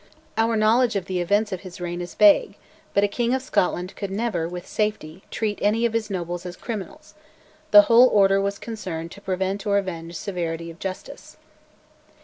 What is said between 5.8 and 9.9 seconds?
of his nobles as criminals; the whole order was concerned to prevent or